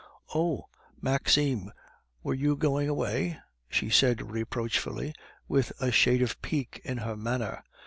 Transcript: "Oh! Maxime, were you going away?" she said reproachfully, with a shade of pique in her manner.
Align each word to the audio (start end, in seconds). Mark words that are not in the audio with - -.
"Oh! 0.33 0.67
Maxime, 0.99 1.71
were 2.23 2.33
you 2.33 2.55
going 2.55 2.89
away?" 2.89 3.37
she 3.69 3.91
said 3.91 4.31
reproachfully, 4.31 5.13
with 5.47 5.71
a 5.79 5.91
shade 5.91 6.23
of 6.23 6.41
pique 6.41 6.81
in 6.83 6.97
her 6.97 7.15
manner. 7.15 7.63